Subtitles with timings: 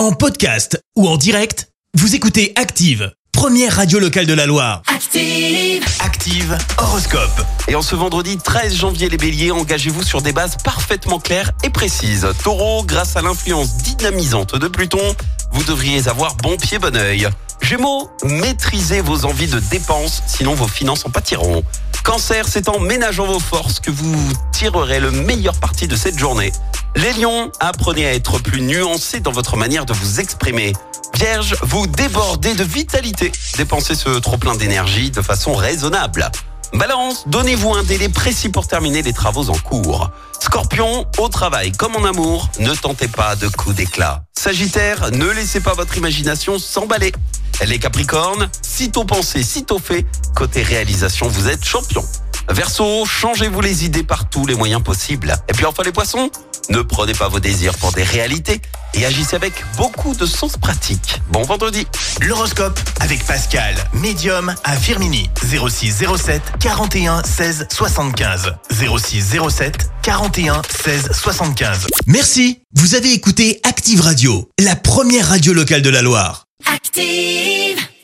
[0.00, 4.80] En podcast ou en direct, vous écoutez Active, première radio locale de la Loire.
[4.86, 5.84] Active.
[6.00, 7.44] Active Horoscope.
[7.68, 11.68] Et en ce vendredi 13 janvier, les béliers, engagez-vous sur des bases parfaitement claires et
[11.68, 12.26] précises.
[12.42, 15.14] Taureau, grâce à l'influence dynamisante de Pluton,
[15.52, 17.28] vous devriez avoir bon pied, bon oeil.
[17.60, 21.62] Gémeaux, maîtrisez vos envies de dépenses, sinon vos finances en pâtiront.
[22.04, 24.16] Cancer, c'est en ménageant vos forces que vous
[24.52, 26.52] tirerez le meilleur parti de cette journée.
[26.96, 30.72] Les lions, apprenez à être plus nuancés dans votre manière de vous exprimer.
[31.14, 33.30] Vierge, vous débordez de vitalité.
[33.56, 36.30] Dépensez ce trop plein d'énergie de façon raisonnable.
[36.72, 40.10] Balance, donnez-vous un délai précis pour terminer les travaux en cours.
[40.40, 44.22] Scorpion, au travail comme en amour, ne tentez pas de coups d'éclat.
[44.38, 47.12] Sagittaire, ne laissez pas votre imagination s'emballer.
[47.66, 52.04] Les Capricornes, sitôt pensé, sitôt fait, côté réalisation, vous êtes champion.
[52.48, 55.36] Verseau, changez-vous les idées par tous les moyens possibles.
[55.48, 56.30] Et puis enfin les poissons,
[56.70, 58.60] ne prenez pas vos désirs pour des réalités
[58.94, 61.20] et agissez avec beaucoup de sens pratique.
[61.28, 61.86] Bon vendredi
[62.22, 65.30] L'horoscope avec Pascal, médium à Firmini.
[65.44, 68.54] 06 07 41 16 75.
[68.70, 71.86] 06 07 41 16 75.
[72.06, 72.62] Merci.
[72.74, 76.49] Vous avez écouté Active Radio, la première radio locale de la Loire.
[76.66, 77.89] Active.